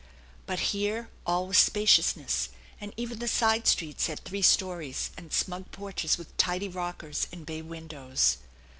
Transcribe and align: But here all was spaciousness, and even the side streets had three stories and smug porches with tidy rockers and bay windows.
But 0.47 0.73
here 0.73 1.11
all 1.27 1.45
was 1.45 1.59
spaciousness, 1.59 2.49
and 2.81 2.91
even 2.97 3.19
the 3.19 3.27
side 3.27 3.67
streets 3.67 4.07
had 4.07 4.21
three 4.25 4.41
stories 4.41 5.11
and 5.15 5.31
smug 5.31 5.69
porches 5.71 6.17
with 6.17 6.35
tidy 6.37 6.69
rockers 6.69 7.27
and 7.31 7.45
bay 7.45 7.61
windows. 7.61 8.37